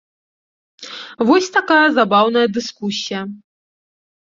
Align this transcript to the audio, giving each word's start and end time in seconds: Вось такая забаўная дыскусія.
Вось 1.27 1.51
такая 1.59 1.85
забаўная 1.99 2.47
дыскусія. 2.57 3.21